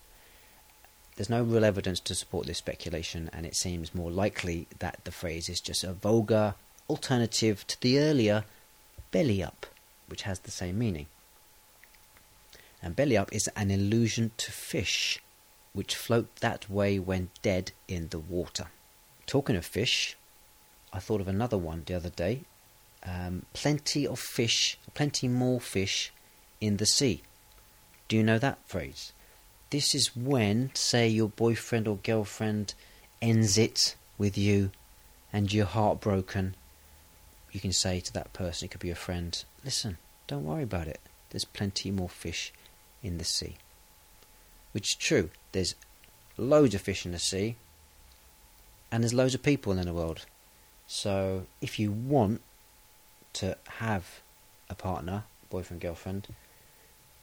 There's 1.15 1.31
no 1.31 1.41
real 1.41 1.65
evidence 1.65 1.99
to 2.01 2.13
support 2.13 2.45
this 2.45 2.59
speculation, 2.59 3.27
and 3.33 3.43
it 3.43 3.55
seems 3.55 3.95
more 3.95 4.11
likely 4.11 4.67
that 4.77 4.99
the 5.03 5.11
phrase 5.11 5.49
is 5.49 5.59
just 5.59 5.83
a 5.83 5.93
vulgar 5.93 6.53
alternative 6.87 7.65
to 7.65 7.81
the 7.81 7.97
earlier 7.97 8.45
belly 9.13 9.41
up, 9.43 9.67
which 10.07 10.23
has 10.23 10.39
the 10.39 10.51
same 10.51 10.77
meaning. 10.77 11.05
And 12.81 12.95
belly 12.97 13.15
up 13.15 13.31
is 13.31 13.47
an 13.55 13.71
allusion 13.71 14.31
to 14.37 14.51
fish, 14.51 15.21
which 15.71 15.95
float 15.95 16.35
that 16.37 16.69
way 16.69 16.99
when 16.99 17.29
dead 17.41 17.71
in 17.87 18.09
the 18.09 18.19
water. 18.19 18.67
Talking 19.25 19.55
of 19.55 19.65
fish, 19.65 20.17
I 20.91 20.99
thought 20.99 21.21
of 21.21 21.29
another 21.29 21.57
one 21.57 21.83
the 21.85 21.93
other 21.93 22.09
day. 22.09 22.41
Um, 23.03 23.45
plenty 23.53 24.05
of 24.07 24.19
fish, 24.19 24.77
plenty 24.93 25.27
more 25.27 25.61
fish 25.61 26.11
in 26.59 26.77
the 26.77 26.85
sea. 26.85 27.21
Do 28.07 28.17
you 28.17 28.23
know 28.23 28.39
that 28.39 28.67
phrase? 28.67 29.13
This 29.69 29.93
is 29.93 30.15
when, 30.15 30.71
say, 30.73 31.07
your 31.07 31.29
boyfriend 31.29 31.87
or 31.87 31.97
girlfriend 31.97 32.73
ends 33.21 33.57
it 33.57 33.95
with 34.17 34.37
you 34.37 34.71
and 35.31 35.53
you're 35.53 35.65
heartbroken. 35.65 36.55
You 37.53 37.59
can 37.59 37.71
say 37.71 38.01
to 38.01 38.13
that 38.13 38.33
person, 38.33 38.65
it 38.65 38.71
could 38.71 38.81
be 38.81 38.89
a 38.89 38.95
friend, 38.95 39.41
listen, 39.63 39.97
don't 40.27 40.43
worry 40.43 40.63
about 40.63 40.87
it. 40.87 40.99
There's 41.29 41.45
plenty 41.45 41.91
more 41.91 42.09
fish 42.09 42.51
in 43.01 43.19
the 43.19 43.23
sea. 43.23 43.55
Which 44.71 44.89
is 44.89 44.95
true. 44.95 45.29
There's 45.51 45.75
loads 46.35 46.73
of 46.73 46.81
fish 46.81 47.05
in 47.05 47.11
the 47.11 47.19
sea, 47.19 47.55
and 48.91 49.03
there's 49.03 49.13
loads 49.13 49.35
of 49.35 49.43
people 49.43 49.77
in 49.77 49.85
the 49.85 49.93
world. 49.93 50.25
So 50.87 51.45
if 51.61 51.79
you 51.79 51.91
want 51.91 52.41
to 53.33 53.55
have 53.79 54.21
a 54.69 54.75
partner, 54.75 55.23
boyfriend, 55.49 55.81
girlfriend, 55.81 56.27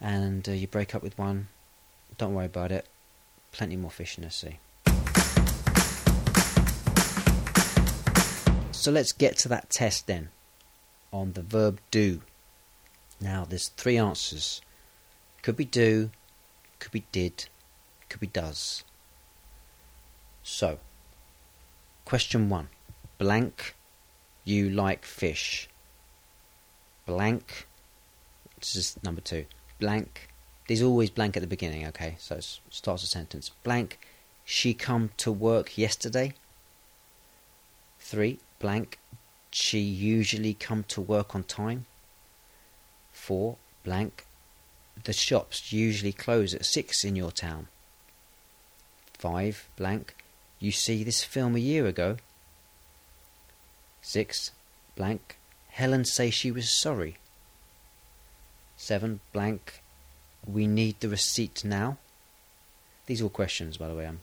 and 0.00 0.48
uh, 0.48 0.52
you 0.52 0.68
break 0.68 0.94
up 0.94 1.02
with 1.02 1.18
one, 1.18 1.48
don't 2.18 2.34
worry 2.34 2.46
about 2.46 2.72
it. 2.72 2.86
Plenty 3.52 3.76
more 3.76 3.90
fish 3.90 4.16
in 4.16 4.24
the 4.24 4.30
sea. 4.30 4.58
So 8.80 8.90
let's 8.90 9.12
get 9.12 9.36
to 9.40 9.48
that 9.50 9.68
test 9.68 10.06
then 10.06 10.30
on 11.12 11.34
the 11.34 11.42
verb 11.42 11.80
do. 11.90 12.22
Now 13.20 13.44
there's 13.44 13.68
three 13.68 13.98
answers. 13.98 14.62
Could 15.42 15.56
be 15.56 15.66
do, 15.66 16.08
could 16.78 16.90
be 16.90 17.04
did, 17.12 17.50
could 18.08 18.20
be 18.20 18.26
does. 18.26 18.82
So, 20.42 20.78
question 22.06 22.48
one. 22.48 22.68
Blank, 23.18 23.74
you 24.44 24.70
like 24.70 25.04
fish. 25.04 25.68
Blank, 27.04 27.68
this 28.58 28.76
is 28.76 28.96
number 29.02 29.20
two 29.20 29.44
blank. 29.78 30.30
There's 30.68 30.82
always 30.82 31.10
blank 31.10 31.36
at 31.36 31.42
the 31.42 31.46
beginning, 31.46 31.86
okay? 31.88 32.14
So 32.18 32.36
it 32.36 32.60
starts 32.70 33.02
a 33.02 33.06
sentence. 33.06 33.50
Blank, 33.62 33.98
she 34.42 34.72
come 34.72 35.10
to 35.18 35.30
work 35.30 35.76
yesterday. 35.76 36.32
Three, 37.98 38.38
blank, 38.60 38.98
she 39.50 39.80
usually 39.80 40.54
come 40.54 40.84
to 40.84 41.00
work 41.00 41.34
on 41.34 41.42
time. 41.42 41.86
Four, 43.10 43.56
blank, 43.82 44.24
the 45.04 45.12
shops 45.12 45.72
usually 45.72 46.12
close 46.12 46.54
at 46.54 46.64
six 46.64 47.04
in 47.04 47.16
your 47.16 47.32
town. 47.32 47.66
Five, 49.18 49.68
blank, 49.76 50.14
you 50.60 50.70
see 50.70 51.02
this 51.02 51.24
film 51.24 51.56
a 51.56 51.60
year 51.60 51.86
ago. 51.86 52.18
Six, 54.02 54.52
blank. 54.94 55.36
Helen 55.70 56.04
say 56.04 56.30
she 56.30 56.50
was 56.50 56.70
sorry. 56.70 57.16
Seven, 58.76 59.20
blank. 59.32 59.82
We 60.46 60.66
need 60.66 61.00
the 61.00 61.08
receipt 61.08 61.64
now. 61.64 61.98
These 63.06 63.20
are 63.20 63.24
all 63.24 63.30
questions, 63.30 63.76
by 63.76 63.88
the 63.88 63.94
way. 63.94 64.06
I'm, 64.06 64.20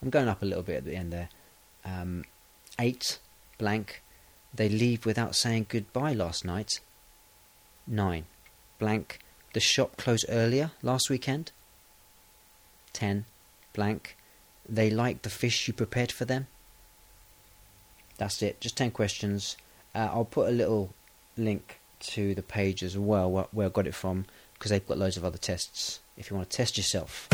I'm 0.00 0.10
going 0.10 0.28
up 0.28 0.42
a 0.42 0.46
little 0.46 0.62
bit 0.62 0.78
at 0.78 0.84
the 0.84 0.94
end 0.94 1.12
there. 1.12 1.28
Um, 1.84 2.24
eight, 2.78 3.18
blank. 3.60 4.02
They 4.52 4.68
leave 4.68 5.06
without 5.06 5.36
saying 5.36 5.66
goodbye 5.68 6.14
last 6.14 6.44
night. 6.44 6.80
Nine, 7.86 8.24
blank. 8.78 9.20
The 9.52 9.60
shop 9.60 9.96
closed 9.96 10.24
earlier 10.28 10.72
last 10.82 11.10
weekend. 11.10 11.52
Ten, 12.92 13.26
blank. 13.74 14.16
They 14.68 14.88
like 14.90 15.22
the 15.22 15.30
fish 15.30 15.68
you 15.68 15.74
prepared 15.74 16.10
for 16.10 16.24
them. 16.24 16.46
That's 18.16 18.42
it. 18.42 18.60
Just 18.60 18.76
ten 18.76 18.90
questions. 18.90 19.56
Uh, 19.94 20.08
I'll 20.12 20.24
put 20.24 20.48
a 20.48 20.52
little 20.52 20.94
link 21.36 21.78
to 22.00 22.34
the 22.34 22.42
page 22.42 22.82
as 22.82 22.96
well 22.96 23.30
where, 23.30 23.46
where 23.52 23.66
I 23.66 23.70
got 23.70 23.86
it 23.86 23.94
from 23.94 24.24
because 24.54 24.70
they've 24.70 24.86
got 24.86 24.98
loads 24.98 25.18
of 25.18 25.24
other 25.24 25.38
tests 25.38 26.00
if 26.16 26.30
you 26.30 26.36
want 26.36 26.48
to 26.48 26.56
test 26.56 26.76
yourself. 26.78 27.28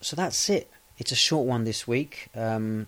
So 0.00 0.16
that's 0.16 0.48
it. 0.48 0.70
It's 1.00 1.12
a 1.12 1.16
short 1.16 1.46
one 1.46 1.64
this 1.64 1.88
week 1.88 2.28
um, 2.34 2.86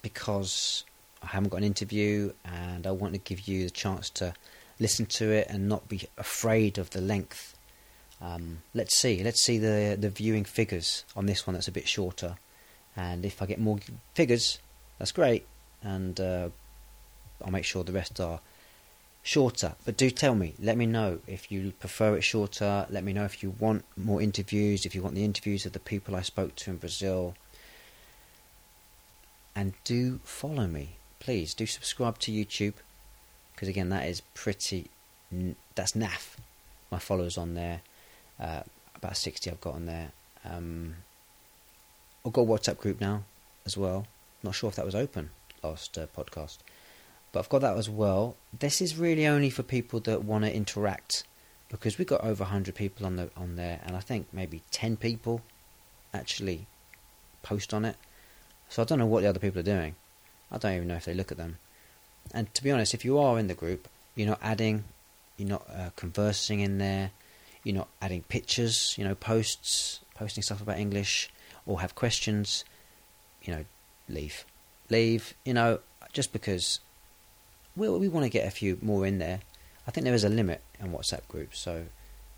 because 0.00 0.84
I 1.24 1.26
haven't 1.26 1.48
got 1.48 1.56
an 1.56 1.64
interview 1.64 2.32
and 2.44 2.86
I 2.86 2.92
want 2.92 3.14
to 3.14 3.18
give 3.18 3.48
you 3.48 3.64
the 3.64 3.70
chance 3.70 4.08
to 4.10 4.32
listen 4.78 5.06
to 5.06 5.32
it 5.32 5.48
and 5.50 5.68
not 5.68 5.88
be 5.88 6.02
afraid 6.16 6.78
of 6.78 6.90
the 6.90 7.00
length. 7.00 7.56
Um, 8.20 8.58
let's 8.74 8.96
see. 8.96 9.24
Let's 9.24 9.42
see 9.42 9.58
the 9.58 9.96
the 9.98 10.08
viewing 10.08 10.44
figures 10.44 11.04
on 11.16 11.26
this 11.26 11.48
one. 11.48 11.54
That's 11.54 11.66
a 11.66 11.72
bit 11.72 11.88
shorter, 11.88 12.36
and 12.96 13.24
if 13.24 13.42
I 13.42 13.46
get 13.46 13.58
more 13.58 13.78
figures, 14.14 14.60
that's 14.98 15.10
great. 15.10 15.44
And 15.82 16.20
uh, 16.20 16.50
I'll 17.44 17.50
make 17.50 17.64
sure 17.64 17.82
the 17.82 17.92
rest 17.92 18.20
are 18.20 18.38
shorter. 19.24 19.74
But 19.84 19.96
do 19.96 20.10
tell 20.10 20.36
me, 20.36 20.54
let 20.60 20.76
me 20.76 20.86
know 20.86 21.18
if 21.26 21.50
you 21.50 21.72
prefer 21.72 22.16
it 22.16 22.22
shorter. 22.22 22.86
Let 22.88 23.02
me 23.02 23.12
know 23.12 23.24
if 23.24 23.42
you 23.42 23.50
want 23.58 23.84
more 23.96 24.22
interviews, 24.22 24.86
if 24.86 24.94
you 24.94 25.02
want 25.02 25.16
the 25.16 25.24
interviews 25.24 25.66
of 25.66 25.72
the 25.72 25.80
people 25.80 26.14
I 26.14 26.22
spoke 26.22 26.54
to 26.56 26.70
in 26.70 26.76
Brazil. 26.76 27.34
And 29.58 29.72
do 29.82 30.20
follow 30.22 30.68
me, 30.68 30.98
please. 31.18 31.52
Do 31.52 31.66
subscribe 31.66 32.20
to 32.20 32.30
YouTube 32.30 32.74
because 33.52 33.66
again, 33.66 33.88
that 33.88 34.06
is 34.06 34.20
pretty. 34.32 34.88
That's 35.74 35.94
naff. 35.94 36.36
My 36.92 37.00
followers 37.00 37.36
on 37.36 37.54
there, 37.54 37.80
uh, 38.38 38.62
about 38.94 39.16
sixty 39.16 39.50
I've 39.50 39.60
got 39.60 39.74
on 39.74 39.86
there. 39.86 40.12
Um, 40.44 40.94
I've 42.24 42.32
got 42.32 42.42
a 42.42 42.46
WhatsApp 42.46 42.78
group 42.78 43.00
now 43.00 43.24
as 43.66 43.76
well. 43.76 44.06
Not 44.44 44.54
sure 44.54 44.70
if 44.70 44.76
that 44.76 44.86
was 44.86 44.94
open 44.94 45.30
last 45.64 45.98
uh, 45.98 46.06
podcast. 46.16 46.58
But 47.32 47.40
I've 47.40 47.48
got 47.48 47.62
that 47.62 47.76
as 47.76 47.90
well. 47.90 48.36
This 48.56 48.80
is 48.80 48.96
really 48.96 49.26
only 49.26 49.50
for 49.50 49.64
people 49.64 49.98
that 50.00 50.22
want 50.22 50.44
to 50.44 50.54
interact 50.54 51.24
because 51.68 51.98
we've 51.98 52.06
got 52.06 52.22
over 52.22 52.44
100 52.44 52.76
people 52.76 53.04
on 53.04 53.16
the 53.16 53.28
on 53.36 53.56
there 53.56 53.80
and 53.84 53.96
I 53.96 54.00
think 54.00 54.28
maybe 54.32 54.62
10 54.70 54.96
people 54.98 55.42
actually 56.14 56.68
post 57.42 57.74
on 57.74 57.84
it. 57.84 57.96
So 58.68 58.82
I 58.82 58.84
don't 58.84 58.98
know 58.98 59.06
what 59.06 59.22
the 59.22 59.28
other 59.28 59.38
people 59.38 59.60
are 59.60 59.64
doing. 59.64 59.94
I 60.50 60.58
don't 60.58 60.74
even 60.74 60.88
know 60.88 60.96
if 60.96 61.04
they 61.04 61.14
look 61.14 61.32
at 61.32 61.38
them. 61.38 61.58
And 62.32 62.52
to 62.54 62.62
be 62.62 62.70
honest, 62.70 62.94
if 62.94 63.04
you 63.04 63.18
are 63.18 63.38
in 63.38 63.48
the 63.48 63.54
group, 63.54 63.88
you're 64.14 64.28
not 64.28 64.40
adding, 64.42 64.84
you're 65.36 65.48
not 65.48 65.66
uh, 65.70 65.90
conversing 65.96 66.60
in 66.60 66.78
there, 66.78 67.10
you're 67.64 67.76
not 67.76 67.88
adding 68.02 68.22
pictures, 68.22 68.94
you 68.98 69.04
know, 69.04 69.14
posts, 69.14 70.00
posting 70.14 70.42
stuff 70.42 70.60
about 70.60 70.78
English, 70.78 71.30
or 71.66 71.80
have 71.80 71.94
questions, 71.94 72.64
you 73.42 73.54
know, 73.54 73.64
leave. 74.08 74.44
Leave, 74.90 75.34
you 75.44 75.54
know, 75.54 75.80
just 76.12 76.32
because 76.32 76.80
we, 77.76 77.88
we 77.88 78.08
want 78.08 78.24
to 78.24 78.30
get 78.30 78.46
a 78.46 78.50
few 78.50 78.78
more 78.82 79.06
in 79.06 79.18
there. 79.18 79.40
I 79.86 79.90
think 79.90 80.04
there 80.04 80.14
is 80.14 80.24
a 80.24 80.28
limit 80.28 80.60
in 80.80 80.92
WhatsApp 80.92 81.26
groups, 81.28 81.58
so 81.58 81.86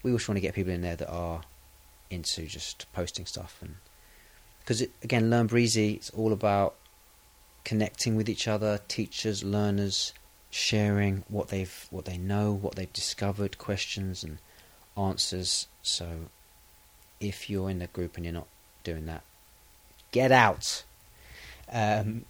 we 0.03 0.13
also 0.13 0.33
want 0.33 0.37
to 0.37 0.41
get 0.41 0.55
people 0.55 0.73
in 0.73 0.83
there 0.83 0.97
that 0.97 1.11
are 1.11 1.43
into 2.11 2.47
just 2.47 2.87
posting 2.93 3.27
stuff 3.27 3.59
and 3.61 3.77
because 4.61 4.83
again, 5.03 5.31
Learn 5.31 5.47
Breezy, 5.47 5.95
it's 5.95 6.11
all 6.11 6.33
about 6.33 6.75
connecting 7.65 8.17
with 8.17 8.29
each 8.29 8.49
other, 8.49 8.81
teachers, 8.89 9.45
learners, 9.45 10.13
sharing 10.51 11.25
what 11.29 11.49
they've 11.49 11.87
what 11.91 12.05
they 12.05 12.19
know, 12.19 12.53
what 12.53 12.75
they've 12.75 12.93
discovered, 12.93 13.59
questions 13.59 14.23
and 14.25 14.39
answers. 14.97 15.67
So 15.83 16.07
if 17.21 17.51
you're 17.51 17.71
in 17.71 17.79
the 17.79 17.87
group 17.89 18.17
and 18.17 18.25
you're 18.25 18.35
not 18.35 18.49
doing 18.85 19.07
that, 19.07 19.23
get 20.13 20.33
out. 20.33 20.85
Um, 21.73 22.25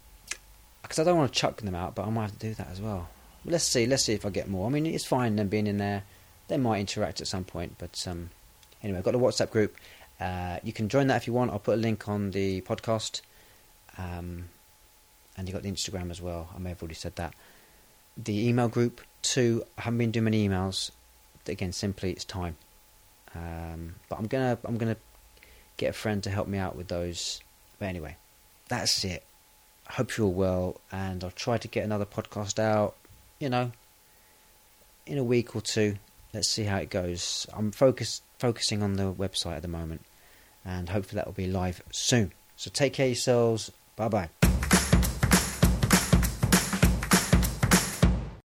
because 0.81 0.99
I 0.99 1.03
don't 1.03 1.17
want 1.17 1.31
to 1.31 1.39
chuck 1.39 1.61
them 1.61 1.75
out, 1.75 1.95
but 1.95 2.05
I 2.05 2.09
might 2.09 2.23
have 2.23 2.39
to 2.39 2.47
do 2.47 2.53
that 2.55 2.69
as 2.69 2.81
well. 2.81 3.07
But 3.45 3.53
let's 3.53 3.63
see, 3.63 3.85
let's 3.85 4.03
see 4.03 4.13
if 4.13 4.25
I 4.25 4.29
get 4.29 4.49
more. 4.49 4.67
I 4.67 4.69
mean, 4.69 4.85
it's 4.85 5.05
fine 5.05 5.35
them 5.35 5.47
being 5.47 5.67
in 5.67 5.77
there. 5.77 6.03
They 6.47 6.57
might 6.57 6.79
interact 6.79 7.21
at 7.21 7.27
some 7.27 7.45
point, 7.45 7.75
but 7.77 8.05
um, 8.09 8.31
anyway, 8.83 8.99
I've 8.99 9.05
got 9.05 9.15
a 9.15 9.19
WhatsApp 9.19 9.51
group. 9.51 9.75
Uh, 10.21 10.59
you 10.63 10.71
can 10.71 10.87
join 10.87 11.07
that 11.07 11.17
if 11.17 11.27
you 11.27 11.33
want. 11.33 11.51
I'll 11.51 11.59
put 11.59 11.73
a 11.73 11.81
link 11.81 12.07
on 12.07 12.31
the 12.31 12.61
podcast. 12.61 13.21
Um, 13.97 14.45
and 15.35 15.47
you've 15.47 15.53
got 15.53 15.63
the 15.63 15.71
Instagram 15.71 16.11
as 16.11 16.21
well. 16.21 16.49
I 16.55 16.59
may 16.59 16.69
have 16.69 16.81
already 16.81 16.95
said 16.95 17.15
that. 17.15 17.33
The 18.15 18.47
email 18.47 18.67
group, 18.67 19.01
too. 19.21 19.65
I 19.77 19.81
haven't 19.81 19.97
been 19.97 20.11
doing 20.11 20.25
many 20.25 20.47
emails. 20.47 20.91
Again, 21.47 21.71
simply 21.71 22.11
it's 22.11 22.25
time. 22.25 22.55
Um, 23.33 23.95
but 24.09 24.19
I'm 24.19 24.27
gonna 24.27 24.57
I'm 24.65 24.77
gonna 24.77 24.97
get 25.77 25.89
a 25.89 25.93
friend 25.93 26.21
to 26.23 26.29
help 26.29 26.47
me 26.47 26.57
out 26.59 26.75
with 26.75 26.89
those. 26.89 27.41
But 27.79 27.87
anyway, 27.87 28.17
that's 28.67 29.03
it 29.03 29.23
I 29.91 29.95
hope 29.95 30.15
you're 30.15 30.27
well, 30.27 30.79
and 30.89 31.21
I'll 31.21 31.31
try 31.31 31.57
to 31.57 31.67
get 31.67 31.83
another 31.83 32.05
podcast 32.05 32.59
out, 32.59 32.95
you 33.39 33.49
know, 33.49 33.73
in 35.05 35.17
a 35.17 35.23
week 35.23 35.53
or 35.53 35.61
two. 35.61 35.97
Let's 36.33 36.47
see 36.47 36.63
how 36.63 36.77
it 36.77 36.89
goes. 36.89 37.45
I'm 37.53 37.71
focus, 37.71 38.21
focusing 38.39 38.81
on 38.83 38.93
the 38.93 39.11
website 39.11 39.57
at 39.57 39.63
the 39.63 39.67
moment, 39.67 40.05
and 40.65 40.89
hopefully 40.89 41.17
that 41.17 41.25
will 41.25 41.33
be 41.33 41.47
live 41.47 41.81
soon. 41.91 42.31
So 42.55 42.69
take 42.71 42.93
care 42.93 43.07
yourselves. 43.07 43.71
Bye 43.95 44.09
bye. 44.09 44.29